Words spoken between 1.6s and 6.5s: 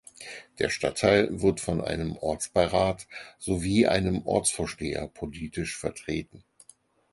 einem Ortsbeirat sowie einem Ortsvorsteher politisch vertreten.